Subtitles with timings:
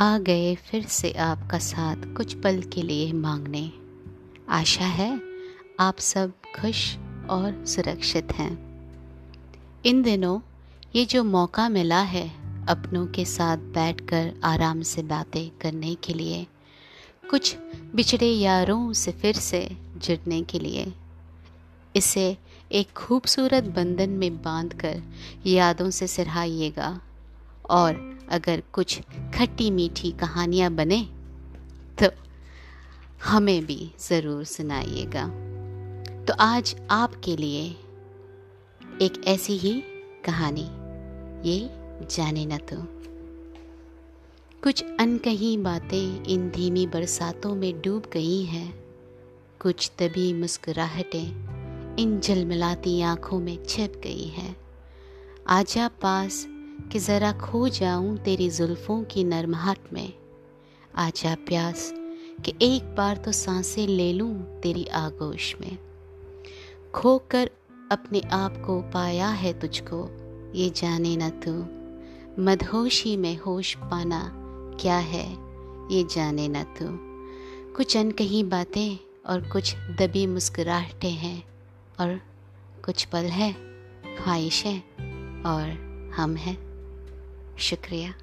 [0.00, 3.72] आ गए फिर से आपका साथ कुछ पल के लिए मांगने।
[4.48, 5.20] आशा है
[5.80, 6.96] आप सब खुश
[7.30, 8.52] और सुरक्षित हैं।
[9.84, 10.40] इन दिनों
[10.94, 12.28] ये जो मौका मिला है
[12.66, 16.46] अपनों के साथ बैठकर आराम से बातें करने के लिए,
[17.30, 17.56] कुछ
[17.94, 20.92] बिछड़े यारों से फिर से जुड़ने के लिए,
[21.96, 22.36] इसे
[22.72, 25.02] एक खूबसूरत बंधन में बांधकर
[25.46, 27.00] यादों से सिरहाइएगा।
[27.70, 29.00] और अगर कुछ
[29.34, 31.00] खट्टी मीठी कहानियाँ बने
[31.98, 32.10] तो
[33.24, 35.26] हमें भी ज़रूर सुनाइएगा।
[36.24, 37.64] तो आज आपके लिए
[39.02, 39.72] एक ऐसी ही
[40.24, 40.68] कहानी,
[41.44, 42.76] ये जाने न तो।
[44.62, 48.72] कुछ अनकही बातें इन धीमी बरसातों में डूब गई हैं।
[49.60, 54.56] कुछ तभी मुस्कुराहटें इन झलमलाती आँखों में छिप गई हैं।
[55.48, 56.44] आजा पास
[56.88, 60.12] कि ज़रा खो जाऊँ तेरी जुल्फ़ों की नरमहट में।
[60.96, 61.94] आजा प्यास,
[62.44, 65.78] कि एक बार तो साँसें ले लूँ तेरी आगोश में।
[66.94, 67.50] खोकर
[67.92, 70.10] अपने आप को पाया है तुझको,
[70.54, 71.52] ये जाने न तू।
[72.42, 74.32] मदहोशी में होश पाना
[74.80, 75.32] क्या है,
[75.94, 76.86] ये जाने न तू।
[77.76, 81.44] कुछ अनकही बातें और कुछ दबी मुस्कुराहटें हैं,
[82.00, 82.20] और
[82.84, 83.52] कुछ पल है,
[84.16, 84.78] ख्वाहिशें,
[85.42, 86.69] और हम हैं।
[87.60, 88.14] शुक्रिया।